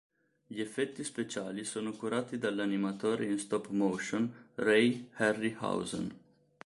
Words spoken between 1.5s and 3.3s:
sono curati dall'animatore